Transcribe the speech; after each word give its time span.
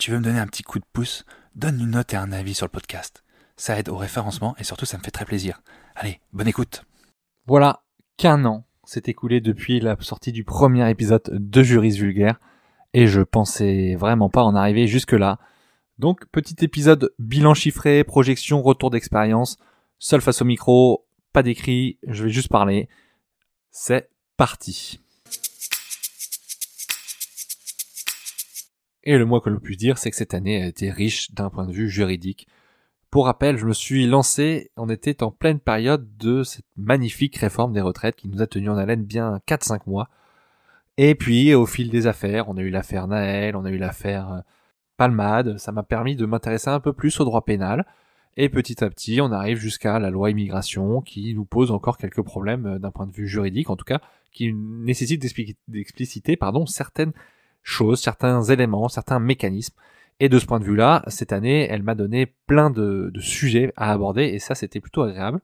Tu 0.00 0.10
veux 0.10 0.18
me 0.18 0.24
donner 0.24 0.40
un 0.40 0.46
petit 0.46 0.62
coup 0.62 0.78
de 0.78 0.84
pouce, 0.94 1.26
donne 1.54 1.78
une 1.78 1.90
note 1.90 2.14
et 2.14 2.16
un 2.16 2.32
avis 2.32 2.54
sur 2.54 2.64
le 2.64 2.70
podcast. 2.70 3.22
Ça 3.56 3.78
aide 3.78 3.90
au 3.90 3.98
référencement 3.98 4.56
et 4.58 4.64
surtout 4.64 4.86
ça 4.86 4.96
me 4.96 5.02
fait 5.02 5.10
très 5.10 5.26
plaisir. 5.26 5.60
Allez, 5.94 6.20
bonne 6.32 6.48
écoute. 6.48 6.86
Voilà 7.46 7.82
qu'un 8.16 8.46
an 8.46 8.64
s'est 8.84 9.02
écoulé 9.04 9.42
depuis 9.42 9.78
la 9.78 9.96
sortie 10.00 10.32
du 10.32 10.42
premier 10.42 10.88
épisode 10.88 11.28
de 11.30 11.62
Juris 11.62 11.98
Vulgaire 11.98 12.40
et 12.94 13.08
je 13.08 13.20
pensais 13.20 13.94
vraiment 13.94 14.30
pas 14.30 14.42
en 14.42 14.54
arriver 14.54 14.86
jusque 14.86 15.12
là. 15.12 15.38
Donc 15.98 16.24
petit 16.32 16.64
épisode 16.64 17.12
bilan 17.18 17.52
chiffré, 17.52 18.02
projection, 18.02 18.62
retour 18.62 18.88
d'expérience, 18.88 19.58
seul 19.98 20.22
face 20.22 20.40
au 20.40 20.46
micro, 20.46 21.06
pas 21.34 21.42
d'écrit, 21.42 21.98
je 22.06 22.24
vais 22.24 22.30
juste 22.30 22.48
parler. 22.48 22.88
C'est 23.70 24.08
parti. 24.38 25.02
Et 29.04 29.16
le 29.16 29.24
moins 29.24 29.40
que 29.40 29.48
l'on 29.48 29.60
puisse 29.60 29.78
dire, 29.78 29.98
c'est 29.98 30.10
que 30.10 30.16
cette 30.16 30.34
année 30.34 30.62
a 30.62 30.66
été 30.66 30.90
riche 30.90 31.32
d'un 31.32 31.50
point 31.50 31.66
de 31.66 31.72
vue 31.72 31.88
juridique. 31.88 32.46
Pour 33.10 33.26
rappel, 33.26 33.56
je 33.56 33.66
me 33.66 33.72
suis 33.72 34.06
lancé, 34.06 34.70
on 34.76 34.88
était 34.88 35.22
en 35.22 35.30
pleine 35.30 35.58
période 35.58 36.16
de 36.16 36.44
cette 36.44 36.66
magnifique 36.76 37.36
réforme 37.36 37.72
des 37.72 37.80
retraites 37.80 38.16
qui 38.16 38.28
nous 38.28 38.40
a 38.40 38.46
tenu 38.46 38.70
en 38.70 38.76
haleine 38.76 39.02
bien 39.02 39.40
4-5 39.48 39.80
mois. 39.86 40.08
Et 40.96 41.14
puis, 41.14 41.54
au 41.54 41.66
fil 41.66 41.90
des 41.90 42.06
affaires, 42.06 42.48
on 42.48 42.56
a 42.56 42.60
eu 42.60 42.70
l'affaire 42.70 43.08
Naël, 43.08 43.56
on 43.56 43.64
a 43.64 43.70
eu 43.70 43.78
l'affaire 43.78 44.32
euh, 44.32 44.40
Palmade, 44.96 45.56
ça 45.56 45.72
m'a 45.72 45.82
permis 45.82 46.14
de 46.14 46.26
m'intéresser 46.26 46.68
un 46.68 46.78
peu 46.78 46.92
plus 46.92 47.18
au 47.20 47.24
droit 47.24 47.44
pénal. 47.44 47.86
Et 48.36 48.48
petit 48.48 48.84
à 48.84 48.90
petit, 48.90 49.20
on 49.20 49.32
arrive 49.32 49.58
jusqu'à 49.58 49.98
la 49.98 50.10
loi 50.10 50.30
immigration 50.30 51.00
qui 51.00 51.34
nous 51.34 51.44
pose 51.44 51.70
encore 51.72 51.96
quelques 51.98 52.22
problèmes 52.22 52.66
euh, 52.66 52.78
d'un 52.78 52.90
point 52.90 53.06
de 53.06 53.12
vue 53.12 53.26
juridique, 53.26 53.70
en 53.70 53.76
tout 53.76 53.84
cas, 53.84 54.00
qui 54.30 54.52
nécessite 54.52 55.20
d'expliciter 55.68 56.36
pardon, 56.36 56.66
certaines 56.66 57.12
choses, 57.62 58.00
certains 58.00 58.42
éléments, 58.44 58.88
certains 58.88 59.18
mécanismes. 59.18 59.74
Et 60.20 60.28
de 60.28 60.38
ce 60.38 60.46
point 60.46 60.60
de 60.60 60.64
vue-là, 60.64 61.02
cette 61.06 61.32
année, 61.32 61.66
elle 61.70 61.82
m'a 61.82 61.94
donné 61.94 62.26
plein 62.46 62.70
de, 62.70 63.10
sujets 63.20 63.72
à 63.76 63.90
aborder 63.90 64.24
et 64.24 64.38
ça, 64.38 64.54
c'était 64.54 64.80
plutôt 64.80 65.02
agréable. 65.02 65.40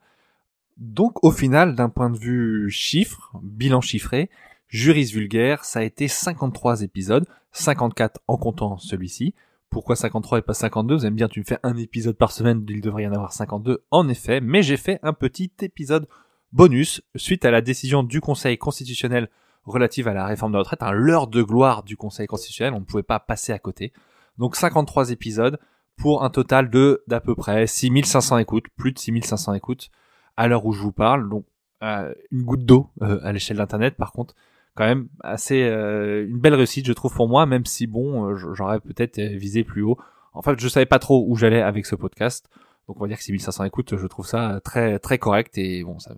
Donc, 0.76 1.24
au 1.24 1.30
final, 1.30 1.74
d'un 1.74 1.88
point 1.88 2.10
de 2.10 2.18
vue 2.18 2.70
chiffre, 2.70 3.32
bilan 3.42 3.80
chiffré, 3.80 4.28
Juris 4.68 5.12
Vulgaire, 5.12 5.64
ça 5.64 5.78
a 5.78 5.82
été 5.82 6.08
53 6.08 6.82
épisodes, 6.82 7.26
54 7.52 8.20
en 8.28 8.36
comptant 8.36 8.76
celui-ci. 8.76 9.34
Pourquoi 9.70 9.96
53 9.96 10.38
et 10.38 10.42
pas 10.42 10.52
52 10.52 10.94
Vous 10.94 11.06
allez 11.06 11.14
dire, 11.14 11.30
tu 11.30 11.40
me 11.40 11.44
fais 11.44 11.58
un 11.62 11.76
épisode 11.76 12.16
par 12.16 12.32
semaine, 12.32 12.64
il 12.68 12.82
devrait 12.82 13.04
y 13.04 13.06
en 13.06 13.12
avoir 13.12 13.32
52. 13.32 13.84
En 13.90 14.08
effet, 14.08 14.42
mais 14.42 14.62
j'ai 14.62 14.76
fait 14.76 14.98
un 15.02 15.14
petit 15.14 15.50
épisode 15.62 16.06
bonus 16.52 17.02
suite 17.14 17.44
à 17.44 17.50
la 17.50 17.62
décision 17.62 18.02
du 18.02 18.20
Conseil 18.20 18.58
constitutionnel 18.58 19.30
relative 19.66 20.08
à 20.08 20.14
la 20.14 20.26
réforme 20.26 20.52
de 20.52 20.58
retraite, 20.58 20.82
un 20.82 20.92
l'heure 20.92 21.26
de 21.26 21.42
gloire 21.42 21.82
du 21.82 21.96
Conseil 21.96 22.26
constitutionnel, 22.26 22.74
on 22.74 22.80
ne 22.80 22.84
pouvait 22.84 23.02
pas 23.02 23.20
passer 23.20 23.52
à 23.52 23.58
côté. 23.58 23.92
Donc 24.38 24.56
53 24.56 25.10
épisodes 25.10 25.58
pour 25.96 26.22
un 26.24 26.30
total 26.30 26.70
de 26.70 27.02
d'à 27.06 27.20
peu 27.20 27.34
près 27.34 27.66
6500 27.66 28.38
écoutes, 28.38 28.66
plus 28.76 28.92
de 28.92 28.98
6500 28.98 29.54
écoutes 29.54 29.90
à 30.36 30.48
l'heure 30.48 30.66
où 30.66 30.72
je 30.72 30.80
vous 30.80 30.92
parle. 30.92 31.28
Donc 31.28 31.46
euh, 31.82 32.12
une 32.30 32.42
goutte 32.42 32.64
d'eau 32.64 32.90
euh, 33.02 33.18
à 33.22 33.32
l'échelle 33.32 33.58
d'internet 33.58 33.96
par 33.96 34.12
contre 34.12 34.34
quand 34.74 34.86
même 34.86 35.08
assez 35.22 35.62
euh, 35.62 36.26
une 36.26 36.38
belle 36.38 36.54
réussite 36.54 36.86
je 36.86 36.92
trouve 36.94 37.14
pour 37.14 37.28
moi 37.28 37.44
même 37.44 37.66
si 37.66 37.86
bon 37.86 38.34
j'aurais 38.34 38.80
peut-être 38.80 39.20
visé 39.20 39.64
plus 39.64 39.82
haut. 39.82 39.98
En 40.32 40.42
fait, 40.42 40.60
je 40.60 40.68
savais 40.68 40.86
pas 40.86 40.98
trop 40.98 41.24
où 41.26 41.34
j'allais 41.36 41.62
avec 41.62 41.86
ce 41.86 41.94
podcast. 41.94 42.50
Donc 42.86 42.98
on 42.98 43.00
va 43.00 43.08
dire 43.08 43.16
que 43.16 43.24
6500 43.24 43.64
écoutes, 43.64 43.96
je 43.96 44.06
trouve 44.06 44.26
ça 44.26 44.60
très 44.62 44.98
très 44.98 45.18
correct 45.18 45.56
et 45.58 45.82
bon 45.82 45.98
ça 45.98 46.14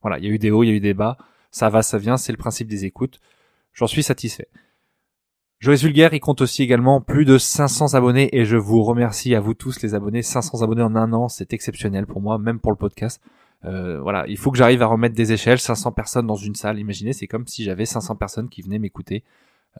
voilà, 0.00 0.18
il 0.18 0.24
y 0.24 0.28
a 0.28 0.30
eu 0.30 0.38
des 0.38 0.50
hauts, 0.50 0.62
il 0.62 0.68
y 0.68 0.70
a 0.70 0.74
eu 0.74 0.80
des 0.80 0.94
bas 0.94 1.18
ça 1.58 1.68
va, 1.70 1.82
ça 1.82 1.98
vient, 1.98 2.16
c'est 2.16 2.32
le 2.32 2.38
principe 2.38 2.68
des 2.68 2.84
écoutes. 2.84 3.20
J'en 3.72 3.88
suis 3.88 4.04
satisfait. 4.04 4.48
Joyce 5.58 5.82
Vulgaire, 5.82 6.14
il 6.14 6.20
compte 6.20 6.40
aussi 6.40 6.62
également 6.62 7.00
plus 7.00 7.24
de 7.24 7.36
500 7.36 7.94
abonnés 7.94 8.28
et 8.32 8.44
je 8.44 8.56
vous 8.56 8.84
remercie 8.84 9.34
à 9.34 9.40
vous 9.40 9.54
tous 9.54 9.82
les 9.82 9.96
abonnés. 9.96 10.22
500 10.22 10.62
abonnés 10.62 10.82
en 10.82 10.94
un 10.94 11.12
an, 11.12 11.28
c'est 11.28 11.52
exceptionnel 11.52 12.06
pour 12.06 12.20
moi, 12.20 12.38
même 12.38 12.60
pour 12.60 12.70
le 12.70 12.76
podcast. 12.76 13.20
Euh, 13.64 14.00
voilà, 14.00 14.24
il 14.28 14.36
faut 14.36 14.52
que 14.52 14.56
j'arrive 14.56 14.82
à 14.82 14.86
remettre 14.86 15.16
des 15.16 15.32
échelles. 15.32 15.58
500 15.58 15.90
personnes 15.90 16.28
dans 16.28 16.36
une 16.36 16.54
salle, 16.54 16.78
imaginez, 16.78 17.12
c'est 17.12 17.26
comme 17.26 17.48
si 17.48 17.64
j'avais 17.64 17.86
500 17.86 18.14
personnes 18.14 18.48
qui 18.48 18.62
venaient 18.62 18.78
m'écouter. 18.78 19.24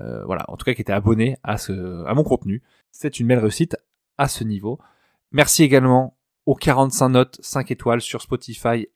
Euh, 0.00 0.24
voilà, 0.24 0.44
en 0.48 0.56
tout 0.56 0.64
cas 0.64 0.74
qui 0.74 0.80
étaient 0.80 0.92
abonnés 0.92 1.36
à 1.44 1.54
à 1.54 2.14
mon 2.14 2.24
contenu. 2.24 2.60
C'est 2.90 3.20
une 3.20 3.28
belle 3.28 3.38
réussite 3.38 3.76
à 4.16 4.26
ce 4.26 4.42
niveau. 4.42 4.80
Merci 5.30 5.62
également 5.62 6.16
aux 6.44 6.56
45 6.56 7.08
notes 7.08 7.38
5 7.40 7.70
étoiles 7.70 8.00
sur 8.00 8.20
Spotify 8.20 8.88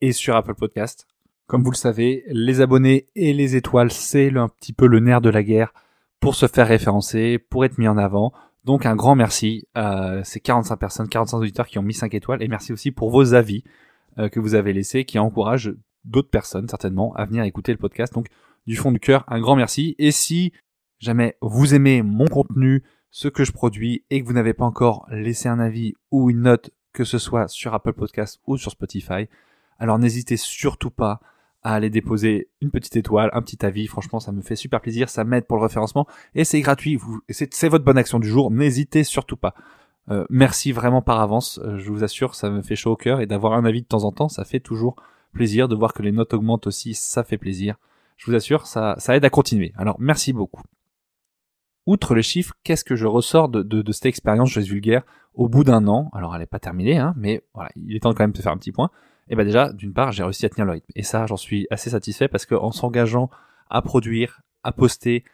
et 0.00 0.10
sur 0.10 0.34
Apple 0.34 0.54
Podcast. 0.56 1.06
Comme 1.46 1.62
vous 1.62 1.70
le 1.70 1.76
savez, 1.76 2.24
les 2.26 2.60
abonnés 2.60 3.06
et 3.14 3.32
les 3.32 3.54
étoiles, 3.54 3.92
c'est 3.92 4.36
un 4.36 4.48
petit 4.48 4.72
peu 4.72 4.86
le 4.86 4.98
nerf 4.98 5.20
de 5.20 5.30
la 5.30 5.44
guerre 5.44 5.72
pour 6.18 6.34
se 6.34 6.46
faire 6.46 6.66
référencer, 6.66 7.38
pour 7.38 7.64
être 7.64 7.78
mis 7.78 7.86
en 7.86 7.96
avant. 7.96 8.32
Donc 8.64 8.84
un 8.84 8.96
grand 8.96 9.14
merci 9.14 9.68
à 9.74 10.24
ces 10.24 10.40
45 10.40 10.76
personnes, 10.76 11.08
45 11.08 11.38
auditeurs 11.38 11.66
qui 11.68 11.78
ont 11.78 11.82
mis 11.82 11.94
5 11.94 12.14
étoiles 12.14 12.42
et 12.42 12.48
merci 12.48 12.72
aussi 12.72 12.90
pour 12.90 13.10
vos 13.10 13.34
avis 13.34 13.62
euh, 14.18 14.28
que 14.28 14.40
vous 14.40 14.56
avez 14.56 14.72
laissés 14.72 15.04
qui 15.04 15.20
encouragent 15.20 15.72
d'autres 16.04 16.30
personnes 16.30 16.68
certainement 16.68 17.14
à 17.14 17.24
venir 17.26 17.44
écouter 17.44 17.70
le 17.70 17.78
podcast. 17.78 18.12
Donc 18.12 18.26
du 18.66 18.74
fond 18.74 18.90
du 18.90 18.98
cœur, 18.98 19.24
un 19.28 19.40
grand 19.40 19.54
merci. 19.54 19.94
Et 19.98 20.10
si 20.10 20.52
jamais 20.98 21.36
vous 21.40 21.74
aimez 21.74 22.02
mon 22.02 22.26
contenu, 22.26 22.82
ce 23.10 23.28
que 23.28 23.44
je 23.44 23.52
produis 23.52 24.04
et 24.10 24.20
que 24.20 24.26
vous 24.26 24.32
n'avez 24.32 24.52
pas 24.52 24.64
encore 24.64 25.06
laissé 25.10 25.48
un 25.48 25.60
avis 25.60 25.94
ou 26.10 26.28
une 26.28 26.42
note, 26.42 26.70
que 26.92 27.04
ce 27.04 27.18
soit 27.18 27.46
sur 27.46 27.72
Apple 27.72 27.92
Podcast 27.92 28.40
ou 28.48 28.56
sur 28.56 28.72
Spotify, 28.72 29.28
alors 29.78 30.00
n'hésitez 30.00 30.36
surtout 30.36 30.90
pas 30.90 31.20
à 31.66 31.74
aller 31.74 31.90
déposer 31.90 32.48
une 32.60 32.70
petite 32.70 32.94
étoile, 32.94 33.28
un 33.32 33.42
petit 33.42 33.66
avis. 33.66 33.88
Franchement, 33.88 34.20
ça 34.20 34.30
me 34.30 34.40
fait 34.40 34.54
super 34.54 34.80
plaisir, 34.80 35.08
ça 35.08 35.24
m'aide 35.24 35.46
pour 35.46 35.56
le 35.56 35.64
référencement 35.64 36.06
et 36.36 36.44
c'est 36.44 36.60
gratuit. 36.60 36.96
C'est 37.28 37.68
votre 37.68 37.84
bonne 37.84 37.98
action 37.98 38.20
du 38.20 38.28
jour. 38.28 38.52
N'hésitez 38.52 39.02
surtout 39.02 39.36
pas. 39.36 39.52
Euh, 40.08 40.24
merci 40.30 40.70
vraiment 40.70 41.02
par 41.02 41.20
avance. 41.20 41.58
Euh, 41.64 41.76
je 41.76 41.90
vous 41.90 42.04
assure, 42.04 42.36
ça 42.36 42.50
me 42.50 42.62
fait 42.62 42.76
chaud 42.76 42.92
au 42.92 42.96
cœur 42.96 43.20
et 43.20 43.26
d'avoir 43.26 43.54
un 43.54 43.64
avis 43.64 43.82
de 43.82 43.86
temps 43.88 44.04
en 44.04 44.12
temps, 44.12 44.28
ça 44.28 44.44
fait 44.44 44.60
toujours 44.60 44.94
plaisir. 45.32 45.66
De 45.66 45.74
voir 45.74 45.92
que 45.92 46.02
les 46.02 46.12
notes 46.12 46.34
augmentent 46.34 46.68
aussi, 46.68 46.94
ça 46.94 47.24
fait 47.24 47.36
plaisir. 47.36 47.74
Je 48.16 48.30
vous 48.30 48.36
assure, 48.36 48.68
ça, 48.68 48.96
aide 49.08 49.24
à 49.24 49.30
continuer. 49.30 49.72
Alors 49.76 49.96
merci 49.98 50.32
beaucoup. 50.32 50.62
Outre 51.84 52.14
les 52.14 52.22
chiffres, 52.22 52.54
qu'est-ce 52.62 52.84
que 52.84 52.94
je 52.94 53.06
ressors 53.06 53.48
de 53.48 53.92
cette 53.92 54.06
expérience 54.06 54.50
je 54.50 54.60
vulgaire 54.60 55.02
au 55.34 55.48
bout 55.48 55.64
d'un 55.64 55.88
an? 55.88 56.10
Alors 56.12 56.32
elle 56.32 56.42
n'est 56.42 56.46
pas 56.46 56.60
terminée, 56.60 56.96
hein, 56.96 57.12
mais 57.16 57.42
voilà, 57.54 57.70
il 57.74 57.96
est 57.96 58.00
temps 58.00 58.14
quand 58.14 58.22
même 58.22 58.30
de 58.30 58.38
faire 58.38 58.52
un 58.52 58.56
petit 58.56 58.72
point 58.72 58.90
et 59.28 59.36
ben 59.36 59.44
déjà, 59.44 59.72
d'une 59.72 59.92
part, 59.92 60.12
j'ai 60.12 60.22
réussi 60.22 60.46
à 60.46 60.48
tenir 60.48 60.66
le 60.66 60.72
rythme. 60.72 60.90
Et 60.94 61.02
ça, 61.02 61.26
j'en 61.26 61.36
suis 61.36 61.66
assez 61.70 61.90
satisfait 61.90 62.28
parce 62.28 62.46
qu'en 62.46 62.70
s'engageant 62.70 63.30
à 63.70 63.82
produire, 63.82 64.42
à 64.62 64.72
poster, 64.72 65.24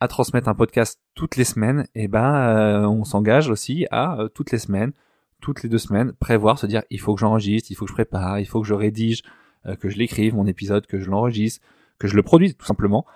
à 0.00 0.08
transmettre 0.08 0.48
un 0.48 0.54
podcast 0.54 1.00
toutes 1.14 1.36
les 1.36 1.44
semaines, 1.44 1.86
et 1.94 2.08
ben 2.08 2.86
on 2.86 3.04
s'engage 3.04 3.48
aussi 3.48 3.86
à 3.90 4.20
euh, 4.20 4.28
toutes 4.28 4.52
les 4.52 4.58
semaines, 4.58 4.92
toutes 5.40 5.62
les 5.62 5.68
deux 5.68 5.78
semaines, 5.78 6.12
prévoir, 6.12 6.58
se 6.58 6.66
dire 6.66 6.82
il 6.90 7.00
faut 7.00 7.14
que 7.14 7.20
j'enregistre, 7.20 7.70
il 7.70 7.74
faut 7.74 7.84
que 7.84 7.90
je 7.90 7.94
prépare, 7.94 8.38
il 8.38 8.46
faut 8.46 8.60
que 8.60 8.66
je 8.66 8.74
rédige, 8.74 9.22
euh, 9.66 9.76
que 9.76 9.88
je 9.88 9.96
l'écrive 9.96 10.34
mon 10.34 10.46
épisode, 10.46 10.86
que 10.86 11.00
je 11.00 11.10
l'enregistre, 11.10 11.64
que 11.98 12.06
je 12.06 12.16
le 12.16 12.22
produise 12.22 12.56
tout 12.56 12.66
simplement. 12.66 13.06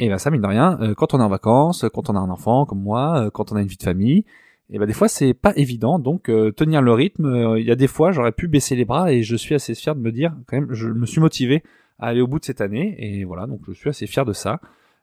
Et 0.00 0.08
ben 0.08 0.18
ça 0.18 0.30
mine 0.30 0.40
de 0.40 0.46
rien, 0.46 0.76
quand 0.96 1.14
on 1.14 1.20
est 1.20 1.22
en 1.22 1.28
vacances, 1.28 1.84
quand 1.94 2.10
on 2.10 2.16
a 2.16 2.18
un 2.18 2.30
enfant 2.30 2.66
comme 2.66 2.82
moi, 2.82 3.30
quand 3.32 3.52
on 3.52 3.56
a 3.56 3.60
une 3.60 3.68
vie 3.68 3.76
de 3.76 3.82
famille, 3.84 4.24
et 4.70 4.78
ben 4.78 4.86
des 4.86 4.92
fois 4.92 5.08
c'est 5.08 5.34
pas 5.34 5.52
évident. 5.56 5.98
Donc 5.98 6.28
euh, 6.28 6.50
tenir 6.50 6.80
le 6.82 6.92
rythme 6.92 7.26
euh, 7.26 7.60
il 7.60 7.66
y 7.66 7.70
a 7.70 7.76
des 7.76 7.86
fois 7.86 8.12
j'aurais 8.12 8.32
pu 8.32 8.48
baisser 8.48 8.76
les 8.76 8.84
bras 8.84 9.12
et 9.12 9.22
je 9.22 9.36
suis 9.36 9.54
assez 9.54 9.74
fier 9.74 9.94
de 9.94 10.00
me 10.00 10.10
dire 10.10 10.34
quand 10.46 10.56
même 10.56 10.72
je 10.72 10.88
me 10.88 11.06
suis 11.06 11.20
motivé 11.20 11.62
à 11.98 12.08
aller 12.08 12.20
au 12.20 12.26
bout 12.26 12.38
de 12.38 12.44
cette 12.44 12.60
année. 12.60 12.96
Et 12.98 13.24
voilà 13.24 13.46
donc 13.46 13.60
je 13.68 13.72
suis 13.72 13.90
assez 13.90 14.06
fier 14.06 14.24
de 14.24 14.32
ça. 14.32 14.60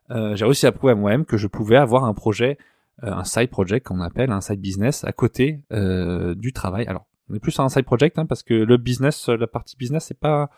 Euh, 0.10 0.36
j'ai 0.36 0.46
réussi 0.46 0.66
à 0.66 0.72
prouver 0.72 0.94
à 0.94 0.96
moi-même 0.96 1.26
que 1.26 1.38
je 1.38 1.48
pouvais 1.48 1.78
avoir 1.78 2.06
un 2.06 2.14
projet 2.14 2.58
un 3.04 3.24
side 3.24 3.50
project 3.50 3.88
qu'on 3.88 4.00
appelle 4.00 4.32
un 4.32 4.42
side 4.42 4.62
business 4.62 5.04
à 5.06 5.12
côté 5.12 5.60
du 5.72 6.54
travail. 6.54 6.86
Alors 6.86 7.08
on 7.30 7.34
est 7.34 7.40
plus 7.40 7.58
à 7.60 7.64
un 7.64 7.70
side 7.70 7.86
project 7.86 8.20
hein, 8.20 8.26
parce 8.26 8.44
que 8.44 8.54
le 8.54 8.78
business 8.78 9.30
la 9.30 9.48
partie 9.48 9.76
business 9.76 10.06
c'est 10.06 10.20
pas 10.20 10.50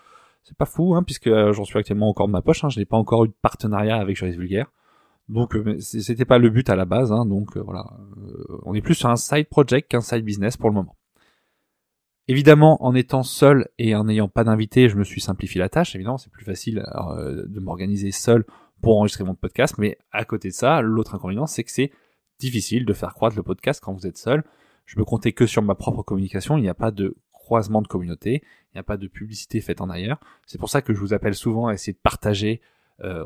c'est 0.43 0.57
pas 0.57 0.65
fou 0.65 0.95
hein, 0.95 1.03
puisque 1.03 1.29
j'en 1.29 1.63
suis 1.63 1.79
actuellement 1.79 2.09
encore 2.09 2.27
de 2.27 2.33
ma 2.33 2.41
poche 2.41 2.63
hein, 2.65 2.69
je 2.69 2.79
n'ai 2.79 2.85
pas 2.85 2.97
encore 2.97 3.23
eu 3.25 3.29
de 3.29 3.35
partenariat 3.41 3.95
avec 3.95 4.17
Juriste 4.17 4.39
Vulgaire 4.39 4.71
donc 5.29 5.55
euh, 5.55 5.79
c'était 5.79 6.25
pas 6.25 6.37
le 6.37 6.49
but 6.49 6.69
à 6.69 6.75
la 6.75 6.85
base, 6.85 7.11
hein, 7.11 7.25
donc 7.25 7.55
euh, 7.55 7.61
voilà. 7.61 7.85
Euh, 8.17 8.59
on 8.63 8.73
est 8.73 8.81
plus 8.81 8.95
sur 8.95 9.09
un 9.09 9.15
side 9.15 9.47
project 9.47 9.89
qu'un 9.89 10.01
side 10.01 10.23
business 10.23 10.57
pour 10.57 10.69
le 10.69 10.75
moment. 10.75 10.97
Évidemment, 12.27 12.83
en 12.83 12.95
étant 12.95 13.23
seul 13.23 13.67
et 13.77 13.95
en 13.95 14.05
n'ayant 14.05 14.29
pas 14.29 14.43
d'invité, 14.43 14.87
je 14.87 14.95
me 14.95 15.03
suis 15.03 15.19
simplifié 15.19 15.59
la 15.59 15.69
tâche. 15.69 15.95
Évidemment, 15.95 16.17
c'est 16.17 16.31
plus 16.31 16.45
facile 16.45 16.75
de 16.75 17.59
m'organiser 17.59 18.11
seul 18.11 18.45
pour 18.81 18.97
enregistrer 18.97 19.25
mon 19.25 19.35
podcast. 19.35 19.75
Mais 19.77 19.97
à 20.13 20.23
côté 20.23 20.47
de 20.47 20.53
ça, 20.53 20.81
l'autre 20.81 21.15
inconvénient, 21.15 21.47
c'est 21.47 21.65
que 21.65 21.71
c'est 21.71 21.91
difficile 22.39 22.85
de 22.85 22.93
faire 22.93 23.13
croître 23.13 23.35
le 23.35 23.43
podcast 23.43 23.81
quand 23.83 23.91
vous 23.91 24.07
êtes 24.07 24.17
seul. 24.17 24.45
Je 24.85 24.95
peux 24.95 25.03
compter 25.03 25.33
que 25.33 25.45
sur 25.45 25.61
ma 25.63 25.75
propre 25.75 26.01
communication. 26.01 26.57
Il 26.57 26.61
n'y 26.61 26.69
a 26.69 26.73
pas 26.73 26.91
de 26.91 27.17
croisement 27.33 27.81
de 27.81 27.87
communauté. 27.87 28.41
Il 28.71 28.77
n'y 28.77 28.79
a 28.79 28.83
pas 28.83 28.97
de 28.97 29.07
publicité 29.07 29.59
faite 29.59 29.81
en 29.81 29.89
ailleurs. 29.89 30.21
C'est 30.45 30.57
pour 30.57 30.69
ça 30.69 30.81
que 30.81 30.93
je 30.93 30.99
vous 30.99 31.13
appelle 31.13 31.35
souvent 31.35 31.67
à 31.67 31.73
essayer 31.73 31.91
de 31.91 32.01
partager 32.01 32.61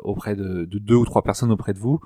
auprès 0.04 0.36
de, 0.36 0.66
deux 0.66 0.96
ou 0.96 1.06
trois 1.06 1.22
personnes 1.24 1.52
auprès 1.52 1.74
de 1.74 1.80
vous 1.80 2.00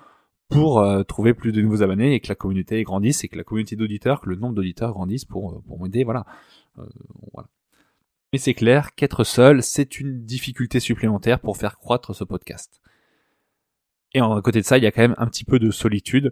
pour 0.52 0.80
euh, 0.80 1.04
trouver 1.04 1.34
plus 1.34 1.52
de 1.52 1.62
nouveaux 1.62 1.82
abonnés 1.82 2.14
et 2.14 2.20
que 2.20 2.28
la 2.28 2.36
communauté 2.36 2.84
grandisse 2.84 3.24
et 3.24 3.30
que 3.30 3.38
la 3.38 3.44
communauté 3.44 3.76
d'auditeurs, 3.76 4.22
que 4.22 4.30
le 4.30 4.36
nombre 4.36 4.54
d'auditeurs 4.54 4.92
grandisse 4.92 5.26
pour, 5.26 5.52
euh, 5.52 5.64
pour 5.66 5.82
m'aider. 5.82 6.04
Voilà. 6.04 6.26
voilà. 6.76 7.48
Mais 8.34 8.40
c'est 8.40 8.54
clair 8.54 8.94
qu'être 8.94 9.24
seul, 9.24 9.64
c'est 9.64 10.00
une 10.00 10.24
difficulté 10.26 10.80
supplémentaire 10.80 11.40
pour 11.40 11.58
faire 11.58 11.78
croître 11.78 12.14
ce 12.14 12.24
podcast. 12.24 12.82
Et 14.14 14.20
à 14.20 14.42
côté 14.44 14.60
de 14.60 14.66
ça, 14.66 14.78
il 14.78 14.84
y 14.84 14.88
a 14.88 14.92
quand 14.92 15.02
même 15.02 15.16
un 15.18 15.28
petit 15.28 15.46
peu 15.46 15.58
de 15.58 15.72
solitude 15.72 16.28
euh, 16.28 16.32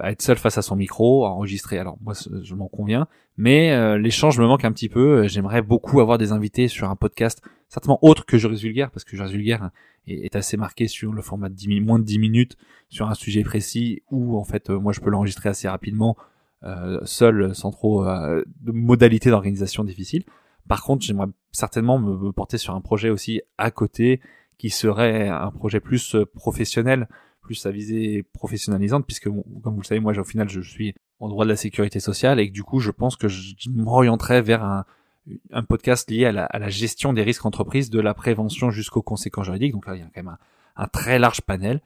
à 0.00 0.12
être 0.12 0.22
seul 0.22 0.36
face 0.36 0.58
à 0.58 0.62
son 0.62 0.76
micro, 0.76 1.24
à 1.24 1.30
enregistrer. 1.30 1.78
Alors 1.78 1.98
moi, 2.00 2.14
je 2.42 2.54
m'en 2.54 2.68
conviens, 2.68 3.06
mais 3.36 3.72
euh, 3.72 3.98
l'échange 3.98 4.38
me 4.38 4.46
manque 4.46 4.64
un 4.64 4.72
petit 4.72 4.88
peu. 4.88 5.24
Euh, 5.24 5.28
j'aimerais 5.28 5.62
beaucoup 5.62 6.00
avoir 6.00 6.18
des 6.18 6.32
invités 6.32 6.68
sur 6.68 6.88
un 6.88 6.96
podcast, 6.96 7.42
certainement 7.68 7.98
autre 8.02 8.26
que 8.26 8.38
Juris 8.38 8.60
Vulgaire, 8.60 8.90
parce 8.90 9.04
que 9.04 9.16
Juris 9.16 9.32
Vulgaire 9.32 9.70
est, 10.06 10.34
assez 10.36 10.56
marqué 10.56 10.86
sur 10.86 11.12
le 11.12 11.22
format 11.22 11.48
de 11.48 11.54
10, 11.54 11.80
moins 11.80 11.98
de 11.98 12.04
10 12.04 12.18
minutes, 12.18 12.56
sur 12.88 13.08
un 13.08 13.14
sujet 13.14 13.42
précis, 13.42 14.02
où 14.10 14.38
en 14.38 14.44
fait, 14.44 14.70
moi, 14.70 14.92
je 14.92 15.00
peux 15.00 15.10
l'enregistrer 15.10 15.48
assez 15.48 15.68
rapidement, 15.68 16.16
seul, 17.04 17.54
sans 17.54 17.70
trop 17.70 18.04
de 18.04 18.72
modalités 18.72 19.30
d'organisation 19.30 19.84
difficiles. 19.84 20.24
Par 20.68 20.82
contre, 20.82 21.04
j'aimerais 21.04 21.28
certainement 21.52 21.98
me 21.98 22.32
porter 22.32 22.58
sur 22.58 22.74
un 22.74 22.80
projet 22.80 23.08
aussi 23.10 23.40
à 23.56 23.70
côté, 23.70 24.20
qui 24.58 24.68
serait 24.68 25.28
un 25.28 25.50
projet 25.50 25.80
plus 25.80 26.16
professionnel, 26.34 27.08
plus 27.50 27.66
à 27.66 27.72
visée 27.72 28.22
professionnalisante, 28.32 29.04
puisque 29.04 29.24
comme 29.24 29.74
vous 29.74 29.80
le 29.80 29.84
savez, 29.84 29.98
moi 29.98 30.16
au 30.16 30.22
final 30.22 30.48
je 30.48 30.60
suis 30.60 30.94
en 31.18 31.28
droit 31.28 31.44
de 31.44 31.50
la 31.50 31.56
sécurité 31.56 31.98
sociale 31.98 32.38
et 32.38 32.48
que 32.48 32.52
du 32.52 32.62
coup 32.62 32.78
je 32.78 32.92
pense 32.92 33.16
que 33.16 33.26
je 33.26 33.54
m'orienterai 33.74 34.40
vers 34.40 34.62
un, 34.62 34.84
un 35.50 35.64
podcast 35.64 36.08
lié 36.08 36.26
à 36.26 36.32
la, 36.32 36.44
à 36.44 36.60
la, 36.60 36.68
gestion 36.68 37.12
des 37.12 37.24
risques 37.24 37.44
entreprises, 37.44 37.90
de 37.90 37.98
la 37.98 38.14
prévention 38.14 38.70
jusqu'aux 38.70 39.02
conséquences 39.02 39.46
juridiques. 39.46 39.72
Donc 39.72 39.88
là, 39.88 39.96
il 39.96 39.98
y 39.98 40.02
a 40.02 40.04
quand 40.04 40.22
même 40.22 40.28
un, 40.28 40.38
un 40.76 40.86
très 40.86 41.18
large 41.18 41.40
panel. 41.40 41.80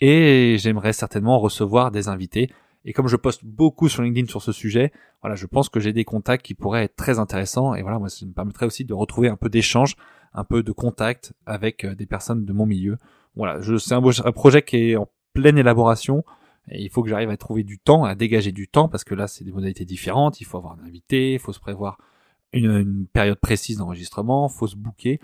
Et 0.00 0.56
j'aimerais 0.60 0.92
certainement 0.92 1.40
recevoir 1.40 1.90
des 1.90 2.06
invités. 2.06 2.48
Et 2.84 2.92
comme 2.92 3.08
je 3.08 3.16
poste 3.16 3.44
beaucoup 3.44 3.88
sur 3.88 4.04
LinkedIn 4.04 4.28
sur 4.28 4.40
ce 4.40 4.52
sujet, 4.52 4.92
voilà, 5.20 5.34
je 5.34 5.46
pense 5.46 5.68
que 5.68 5.80
j'ai 5.80 5.92
des 5.92 6.04
contacts 6.04 6.46
qui 6.46 6.54
pourraient 6.54 6.84
être 6.84 6.94
très 6.94 7.18
intéressants. 7.18 7.74
Et 7.74 7.82
voilà, 7.82 7.98
moi, 7.98 8.08
ça 8.08 8.24
me 8.24 8.32
permettrait 8.32 8.66
aussi 8.66 8.84
de 8.84 8.94
retrouver 8.94 9.28
un 9.28 9.36
peu 9.36 9.48
d'échange, 9.48 9.96
un 10.32 10.44
peu 10.44 10.62
de 10.62 10.70
contact 10.70 11.32
avec 11.44 11.84
euh, 11.84 11.96
des 11.96 12.06
personnes 12.06 12.44
de 12.44 12.52
mon 12.52 12.66
milieu 12.66 12.98
voilà, 13.36 13.60
c'est 13.78 13.94
un, 13.94 14.32
projet 14.32 14.62
qui 14.62 14.90
est 14.90 14.96
en 14.96 15.08
pleine 15.32 15.58
élaboration. 15.58 16.24
Et 16.68 16.82
il 16.82 16.90
faut 16.90 17.02
que 17.02 17.08
j'arrive 17.08 17.30
à 17.30 17.36
trouver 17.36 17.64
du 17.64 17.78
temps, 17.78 18.04
à 18.04 18.14
dégager 18.14 18.52
du 18.52 18.68
temps, 18.68 18.88
parce 18.88 19.04
que 19.04 19.14
là, 19.14 19.26
c'est 19.26 19.44
des 19.44 19.52
modalités 19.52 19.84
différentes. 19.84 20.40
Il 20.40 20.44
faut 20.44 20.58
avoir 20.58 20.76
un 20.78 20.86
invité, 20.86 21.32
il 21.32 21.38
faut 21.38 21.52
se 21.52 21.60
prévoir 21.60 21.98
une, 22.52 23.06
période 23.12 23.38
précise 23.38 23.78
d'enregistrement, 23.78 24.48
faut 24.48 24.66
se 24.66 24.76
booker. 24.76 25.20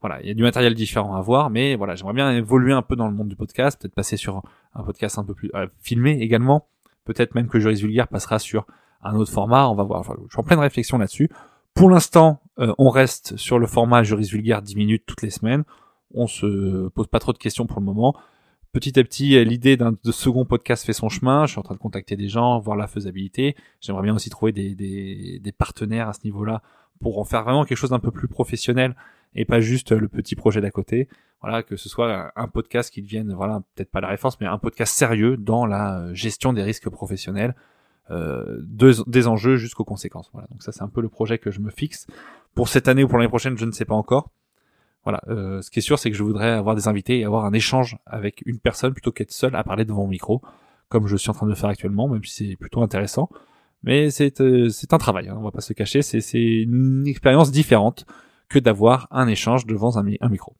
Voilà, 0.00 0.20
il 0.20 0.28
y 0.28 0.30
a 0.30 0.34
du 0.34 0.42
matériel 0.42 0.74
différent 0.74 1.14
à 1.14 1.20
voir, 1.20 1.48
mais 1.48 1.76
voilà, 1.76 1.94
j'aimerais 1.94 2.14
bien 2.14 2.32
évoluer 2.32 2.72
un 2.72 2.82
peu 2.82 2.96
dans 2.96 3.06
le 3.06 3.14
monde 3.14 3.28
du 3.28 3.36
podcast, 3.36 3.80
peut-être 3.80 3.94
passer 3.94 4.16
sur 4.16 4.42
un 4.74 4.82
podcast 4.82 5.16
un 5.18 5.24
peu 5.24 5.34
plus 5.34 5.50
euh, 5.54 5.68
filmé 5.80 6.18
également. 6.20 6.66
Peut-être 7.04 7.34
même 7.34 7.46
que 7.46 7.60
Juris 7.60 7.76
Vulgaire 7.76 8.08
passera 8.08 8.38
sur 8.38 8.66
un 9.02 9.14
autre 9.14 9.32
format. 9.32 9.68
On 9.68 9.74
va 9.74 9.84
voir. 9.84 10.02
je 10.02 10.10
suis 10.10 10.40
en 10.40 10.42
pleine 10.42 10.58
réflexion 10.58 10.98
là-dessus. 10.98 11.30
Pour 11.74 11.88
l'instant, 11.88 12.42
euh, 12.58 12.74
on 12.78 12.90
reste 12.90 13.36
sur 13.36 13.58
le 13.58 13.66
format 13.66 14.02
Juris 14.02 14.28
Vulgaire 14.30 14.60
10 14.60 14.76
minutes 14.76 15.04
toutes 15.06 15.22
les 15.22 15.30
semaines 15.30 15.64
on 16.14 16.26
se 16.26 16.88
pose 16.88 17.06
pas 17.06 17.18
trop 17.18 17.32
de 17.32 17.38
questions 17.38 17.66
pour 17.66 17.80
le 17.80 17.86
moment. 17.86 18.14
Petit 18.72 18.98
à 18.98 19.04
petit, 19.04 19.44
l'idée 19.44 19.76
d'un 19.76 19.94
second 20.02 20.46
podcast 20.46 20.86
fait 20.86 20.94
son 20.94 21.10
chemin. 21.10 21.44
Je 21.44 21.52
suis 21.52 21.58
en 21.58 21.62
train 21.62 21.74
de 21.74 21.80
contacter 21.80 22.16
des 22.16 22.28
gens, 22.28 22.58
voir 22.58 22.74
la 22.74 22.86
faisabilité. 22.86 23.54
J'aimerais 23.82 24.02
bien 24.02 24.14
aussi 24.14 24.30
trouver 24.30 24.52
des, 24.52 24.74
des, 24.74 25.52
partenaires 25.52 26.08
à 26.08 26.14
ce 26.14 26.20
niveau-là 26.24 26.62
pour 26.98 27.18
en 27.18 27.24
faire 27.24 27.44
vraiment 27.44 27.64
quelque 27.64 27.76
chose 27.76 27.90
d'un 27.90 27.98
peu 27.98 28.10
plus 28.10 28.28
professionnel 28.28 28.96
et 29.34 29.44
pas 29.44 29.60
juste 29.60 29.92
le 29.92 30.08
petit 30.08 30.36
projet 30.36 30.62
d'à 30.62 30.70
côté. 30.70 31.08
Voilà, 31.42 31.62
que 31.62 31.76
ce 31.76 31.90
soit 31.90 32.32
un 32.34 32.48
podcast 32.48 32.90
qui 32.90 33.02
devienne, 33.02 33.34
voilà, 33.34 33.62
peut-être 33.74 33.90
pas 33.90 34.00
la 34.00 34.08
référence, 34.08 34.40
mais 34.40 34.46
un 34.46 34.58
podcast 34.58 34.94
sérieux 34.94 35.36
dans 35.36 35.66
la 35.66 36.14
gestion 36.14 36.54
des 36.54 36.62
risques 36.62 36.88
professionnels, 36.88 37.54
euh, 38.10 38.58
des 38.62 39.28
enjeux 39.28 39.56
jusqu'aux 39.56 39.84
conséquences. 39.84 40.30
Voilà, 40.32 40.48
donc 40.50 40.62
ça 40.62 40.72
c'est 40.72 40.82
un 40.82 40.88
peu 40.88 41.02
le 41.02 41.10
projet 41.10 41.36
que 41.36 41.50
je 41.50 41.60
me 41.60 41.70
fixe. 41.70 42.06
Pour 42.54 42.68
cette 42.68 42.88
année 42.88 43.04
ou 43.04 43.08
pour 43.08 43.18
l'année 43.18 43.28
prochaine, 43.28 43.58
je 43.58 43.66
ne 43.66 43.72
sais 43.72 43.84
pas 43.84 43.94
encore. 43.94 44.30
Voilà, 45.04 45.20
euh, 45.28 45.60
ce 45.62 45.70
qui 45.70 45.80
est 45.80 45.82
sûr, 45.82 45.98
c'est 45.98 46.10
que 46.10 46.16
je 46.16 46.22
voudrais 46.22 46.50
avoir 46.50 46.76
des 46.76 46.86
invités 46.86 47.18
et 47.18 47.24
avoir 47.24 47.44
un 47.44 47.52
échange 47.52 47.98
avec 48.06 48.42
une 48.46 48.58
personne 48.58 48.92
plutôt 48.92 49.10
qu'être 49.10 49.32
seul 49.32 49.56
à 49.56 49.64
parler 49.64 49.84
devant 49.84 50.02
mon 50.02 50.08
micro, 50.08 50.42
comme 50.88 51.06
je 51.06 51.16
suis 51.16 51.30
en 51.30 51.34
train 51.34 51.48
de 51.48 51.54
faire 51.54 51.70
actuellement, 51.70 52.08
même 52.08 52.22
si 52.22 52.50
c'est 52.50 52.56
plutôt 52.56 52.82
intéressant. 52.82 53.28
Mais 53.82 54.10
c'est 54.10 54.40
euh, 54.40 54.68
c'est 54.68 54.92
un 54.92 54.98
travail, 54.98 55.28
hein, 55.28 55.34
on 55.36 55.42
va 55.42 55.50
pas 55.50 55.60
se 55.60 55.72
cacher, 55.72 56.02
c'est 56.02 56.40
une 56.40 57.04
expérience 57.06 57.50
différente 57.50 58.06
que 58.48 58.60
d'avoir 58.60 59.08
un 59.10 59.26
échange 59.26 59.66
devant 59.66 59.98
un, 59.98 60.06
un 60.20 60.28
micro. 60.28 60.54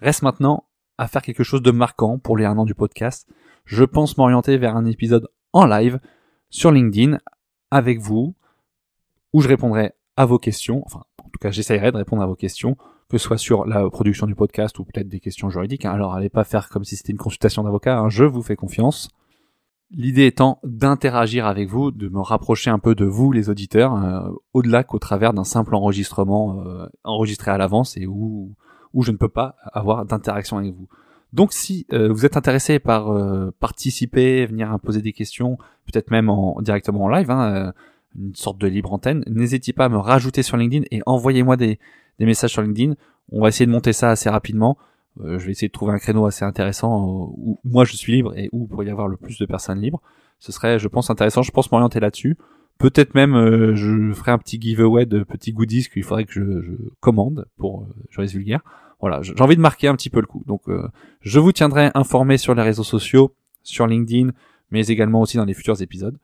Reste 0.00 0.22
maintenant 0.22 0.64
à 0.96 1.06
faire 1.06 1.20
quelque 1.20 1.42
chose 1.42 1.60
de 1.60 1.70
marquant 1.70 2.18
pour 2.18 2.38
les 2.38 2.46
un 2.46 2.56
an 2.56 2.64
du 2.64 2.74
podcast. 2.74 3.28
Je 3.66 3.84
pense 3.84 4.16
m'orienter 4.16 4.56
vers 4.56 4.74
un 4.74 4.86
épisode 4.86 5.28
en 5.52 5.66
live 5.66 6.00
sur 6.48 6.70
LinkedIn 6.70 7.18
avec 7.70 8.00
vous, 8.00 8.34
où 9.34 9.42
je 9.42 9.48
répondrai 9.48 9.92
à 10.16 10.24
vos 10.24 10.38
questions, 10.38 10.82
enfin 10.86 11.04
en 11.22 11.28
tout 11.28 11.38
cas 11.38 11.50
j'essaierai 11.50 11.92
de 11.92 11.98
répondre 11.98 12.22
à 12.22 12.26
vos 12.26 12.36
questions 12.36 12.78
que 13.08 13.18
ce 13.18 13.24
soit 13.24 13.38
sur 13.38 13.66
la 13.66 13.88
production 13.88 14.26
du 14.26 14.34
podcast 14.34 14.78
ou 14.78 14.84
peut-être 14.84 15.08
des 15.08 15.20
questions 15.20 15.48
juridiques. 15.50 15.84
Hein. 15.84 15.92
Alors 15.92 16.14
allez 16.14 16.28
pas 16.28 16.44
faire 16.44 16.68
comme 16.68 16.84
si 16.84 16.96
c'était 16.96 17.12
une 17.12 17.18
consultation 17.18 17.62
d'avocat, 17.62 17.98
hein. 17.98 18.08
je 18.08 18.24
vous 18.24 18.42
fais 18.42 18.56
confiance. 18.56 19.08
L'idée 19.90 20.26
étant 20.26 20.58
d'interagir 20.64 21.46
avec 21.46 21.68
vous, 21.68 21.92
de 21.92 22.08
me 22.08 22.20
rapprocher 22.20 22.70
un 22.70 22.80
peu 22.80 22.96
de 22.96 23.04
vous, 23.04 23.30
les 23.30 23.48
auditeurs, 23.50 23.94
euh, 23.94 24.28
au-delà 24.52 24.82
qu'au 24.82 24.98
travers 24.98 25.32
d'un 25.32 25.44
simple 25.44 25.76
enregistrement 25.76 26.60
euh, 26.66 26.86
enregistré 27.04 27.52
à 27.52 27.58
l'avance 27.58 27.96
et 27.96 28.04
où, 28.06 28.56
où 28.94 29.02
je 29.02 29.12
ne 29.12 29.16
peux 29.16 29.28
pas 29.28 29.54
avoir 29.72 30.04
d'interaction 30.04 30.58
avec 30.58 30.74
vous. 30.74 30.88
Donc 31.32 31.52
si 31.52 31.86
euh, 31.92 32.12
vous 32.12 32.26
êtes 32.26 32.36
intéressé 32.36 32.80
par 32.80 33.14
participer, 33.60 34.46
venir 34.46 34.76
poser 34.80 35.02
des 35.02 35.12
questions, 35.12 35.56
peut-être 35.84 36.10
même 36.10 36.30
en, 36.30 36.60
directement 36.62 37.04
en 37.04 37.08
live, 37.08 37.30
hein, 37.30 37.72
une 38.18 38.34
sorte 38.34 38.58
de 38.58 38.66
libre 38.66 38.92
antenne, 38.92 39.24
n'hésitez 39.26 39.72
pas 39.72 39.86
à 39.86 39.88
me 39.88 39.98
rajouter 39.98 40.42
sur 40.42 40.56
LinkedIn 40.56 40.84
et 40.90 41.00
envoyez-moi 41.06 41.56
des, 41.56 41.78
messages 42.18 42.52
sur 42.52 42.62
LinkedIn. 42.62 42.94
On 43.30 43.42
va 43.42 43.48
essayer 43.48 43.66
de 43.66 43.70
monter 43.70 43.92
ça 43.92 44.10
assez 44.10 44.30
rapidement. 44.30 44.78
Euh, 45.20 45.38
je 45.38 45.46
vais 45.46 45.52
essayer 45.52 45.68
de 45.68 45.72
trouver 45.72 45.92
un 45.92 45.98
créneau 45.98 46.26
assez 46.26 46.44
intéressant 46.44 47.02
euh, 47.02 47.32
où 47.36 47.60
moi 47.64 47.84
je 47.84 47.96
suis 47.96 48.12
libre 48.12 48.36
et 48.36 48.48
où 48.52 48.64
il 48.64 48.68
pourrait 48.68 48.86
y 48.86 48.90
avoir 48.90 49.08
le 49.08 49.16
plus 49.16 49.38
de 49.38 49.46
personnes 49.46 49.80
libres. 49.80 50.02
Ce 50.38 50.52
serait, 50.52 50.78
je 50.78 50.88
pense, 50.88 51.10
intéressant. 51.10 51.42
Je 51.42 51.50
pense 51.50 51.70
m'orienter 51.72 52.00
là-dessus. 52.00 52.36
Peut-être 52.78 53.14
même, 53.14 53.34
euh, 53.34 53.74
je 53.74 54.12
ferai 54.12 54.32
un 54.32 54.38
petit 54.38 54.60
giveaway 54.60 55.06
de 55.06 55.22
petits 55.22 55.52
goodies 55.52 55.88
qu'il 55.88 56.02
faudrait 56.02 56.24
que 56.24 56.32
je, 56.32 56.60
je 56.60 56.72
commande 57.00 57.46
pour 57.56 57.82
euh, 57.82 57.86
Juris 58.10 58.28
Vulgaire. 58.28 58.60
Voilà, 59.00 59.22
j'ai 59.22 59.34
envie 59.40 59.56
de 59.56 59.60
marquer 59.62 59.88
un 59.88 59.96
petit 59.96 60.10
peu 60.10 60.20
le 60.20 60.26
coup. 60.26 60.42
Donc, 60.46 60.62
je 61.20 61.38
vous 61.38 61.52
tiendrai 61.52 61.90
informé 61.92 62.38
sur 62.38 62.54
les 62.54 62.62
réseaux 62.62 62.82
sociaux, 62.82 63.34
sur 63.62 63.86
LinkedIn, 63.86 64.30
mais 64.70 64.86
également 64.86 65.20
aussi 65.20 65.36
dans 65.36 65.44
les 65.44 65.52
futurs 65.52 65.82
épisodes. 65.82 66.16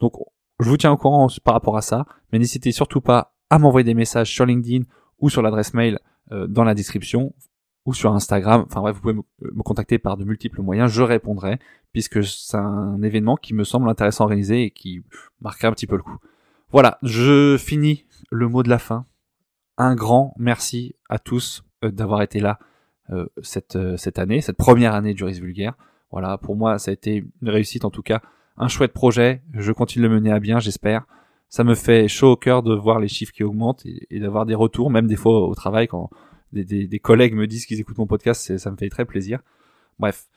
Donc, 0.00 0.14
je 0.60 0.68
vous 0.68 0.76
tiens 0.76 0.92
au 0.92 0.96
courant 0.96 1.28
par 1.44 1.54
rapport 1.54 1.76
à 1.76 1.82
ça, 1.82 2.06
mais 2.32 2.38
n'hésitez 2.38 2.72
surtout 2.72 3.00
pas 3.00 3.34
à 3.50 3.58
m'envoyer 3.58 3.84
des 3.84 3.94
messages 3.94 4.30
sur 4.30 4.44
LinkedIn 4.44 4.84
ou 5.20 5.30
sur 5.30 5.42
l'adresse 5.42 5.74
mail 5.74 5.98
euh, 6.32 6.46
dans 6.46 6.64
la 6.64 6.74
description 6.74 7.34
ou 7.84 7.94
sur 7.94 8.12
Instagram. 8.12 8.64
Enfin 8.66 8.80
bref, 8.80 8.96
vous 8.96 9.00
pouvez 9.00 9.14
me, 9.14 9.62
contacter 9.62 9.98
par 9.98 10.16
de 10.16 10.24
multiples 10.24 10.60
moyens, 10.60 10.90
je 10.90 11.02
répondrai 11.02 11.58
puisque 11.92 12.24
c'est 12.24 12.56
un 12.56 13.00
événement 13.02 13.36
qui 13.36 13.54
me 13.54 13.64
semble 13.64 13.88
intéressant 13.88 14.24
à 14.24 14.26
organiser 14.26 14.64
et 14.64 14.70
qui 14.70 15.02
marquera 15.40 15.68
un 15.68 15.72
petit 15.72 15.86
peu 15.86 15.96
le 15.96 16.02
coup. 16.02 16.18
Voilà, 16.70 16.98
je 17.02 17.56
finis 17.56 18.04
le 18.30 18.48
mot 18.48 18.62
de 18.62 18.68
la 18.68 18.78
fin. 18.78 19.06
Un 19.78 19.94
grand 19.94 20.34
merci 20.38 20.96
à 21.08 21.18
tous 21.18 21.64
euh, 21.84 21.90
d'avoir 21.90 22.20
été 22.22 22.40
là 22.40 22.58
euh, 23.10 23.26
cette, 23.42 23.78
cette 23.96 24.18
année, 24.18 24.40
cette 24.40 24.58
première 24.58 24.94
année 24.94 25.14
de 25.14 25.18
Juris 25.18 25.40
Vulgaire. 25.40 25.74
Voilà, 26.10 26.36
pour 26.36 26.56
moi, 26.56 26.78
ça 26.78 26.90
a 26.90 26.94
été 26.94 27.24
une 27.42 27.48
réussite 27.48 27.84
en 27.84 27.90
tout 27.90 28.02
cas, 28.02 28.20
un 28.58 28.68
chouette 28.68 28.92
projet. 28.92 29.42
Je 29.54 29.72
continue 29.72 30.04
de 30.04 30.08
le 30.08 30.14
mener 30.16 30.32
à 30.32 30.40
bien, 30.40 30.58
j'espère 30.58 31.06
ça 31.48 31.64
me 31.64 31.74
fait 31.74 32.08
chaud 32.08 32.32
au 32.32 32.36
cœur 32.36 32.62
de 32.62 32.74
voir 32.74 33.00
les 33.00 33.08
chiffres 33.08 33.32
qui 33.32 33.42
augmentent 33.42 33.84
et, 33.86 34.20
d'avoir 34.20 34.46
des 34.46 34.54
retours, 34.54 34.90
même 34.90 35.06
des 35.06 35.16
fois 35.16 35.48
au 35.48 35.54
travail 35.54 35.88
quand 35.88 36.10
des, 36.52 36.98
collègues 36.98 37.34
me 37.34 37.46
disent 37.46 37.66
qu'ils 37.66 37.80
écoutent 37.80 37.98
mon 37.98 38.06
podcast, 38.06 38.56
ça 38.58 38.70
me 38.70 38.76
fait 38.76 38.88
très 38.88 39.04
plaisir. 39.04 39.40
Bref, 39.98 40.28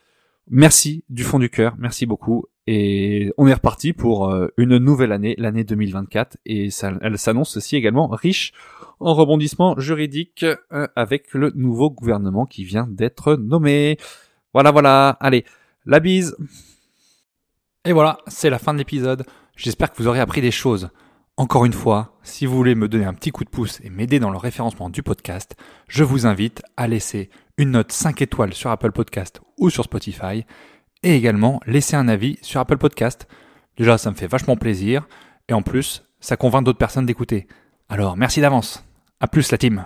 merci 0.49 1.03
du 1.09 1.23
fond 1.23 1.39
du 1.39 1.49
cœur, 1.49 1.75
merci 1.77 2.05
beaucoup. 2.05 2.45
Et 2.67 3.33
on 3.37 3.47
est 3.47 3.53
reparti 3.53 3.91
pour 3.91 4.29
euh, 4.29 4.47
une 4.55 4.77
nouvelle 4.77 5.11
année, 5.11 5.35
l'année 5.37 5.63
2024, 5.63 6.37
et 6.45 6.69
elle 7.01 7.17
s'annonce 7.17 7.57
aussi 7.57 7.75
également 7.75 8.07
riche 8.07 8.53
en 8.99 9.13
rebondissements 9.15 9.79
juridiques 9.79 10.45
euh, 10.71 10.87
avec 10.95 11.33
le 11.33 11.51
nouveau 11.55 11.89
gouvernement 11.89 12.45
qui 12.45 12.63
vient 12.63 12.87
d'être 12.87 13.35
nommé. 13.35 13.97
Voilà, 14.53 14.71
voilà, 14.71 15.09
allez, 15.19 15.43
la 15.85 15.99
bise. 15.99 16.35
Et 17.85 17.93
voilà, 17.93 18.19
c'est 18.27 18.49
la 18.49 18.59
fin 18.59 18.73
de 18.73 18.77
l'épisode. 18.77 19.25
J'espère 19.55 19.91
que 19.91 19.97
vous 19.97 20.07
aurez 20.07 20.19
appris 20.19 20.41
des 20.41 20.51
choses. 20.51 20.89
Encore 21.37 21.65
une 21.65 21.73
fois, 21.73 22.17
si 22.21 22.45
vous 22.45 22.55
voulez 22.55 22.75
me 22.75 22.87
donner 22.87 23.05
un 23.05 23.13
petit 23.13 23.31
coup 23.31 23.43
de 23.43 23.49
pouce 23.49 23.79
et 23.83 23.89
m'aider 23.89 24.19
dans 24.19 24.29
le 24.29 24.37
référencement 24.37 24.89
du 24.89 25.01
podcast, 25.01 25.55
je 25.87 26.03
vous 26.03 26.27
invite 26.27 26.61
à 26.77 26.87
laisser 26.87 27.29
une 27.57 27.71
note 27.71 27.91
5 27.91 28.21
étoiles 28.21 28.53
sur 28.53 28.69
Apple 28.69 28.91
Podcast 28.91 29.41
ou 29.57 29.69
sur 29.69 29.83
Spotify 29.83 30.45
et 31.01 31.15
également 31.15 31.59
laisser 31.65 31.95
un 31.95 32.07
avis 32.07 32.37
sur 32.43 32.59
Apple 32.59 32.77
Podcast. 32.77 33.27
Déjà, 33.77 33.97
ça 33.97 34.11
me 34.11 34.15
fait 34.15 34.27
vachement 34.27 34.57
plaisir 34.57 35.07
et 35.47 35.53
en 35.53 35.63
plus, 35.63 36.03
ça 36.19 36.37
convainc 36.37 36.63
d'autres 36.63 36.77
personnes 36.77 37.07
d'écouter. 37.07 37.47
Alors, 37.89 38.15
merci 38.15 38.41
d'avance. 38.41 38.85
À 39.19 39.27
plus 39.27 39.51
la 39.51 39.57
team. 39.57 39.85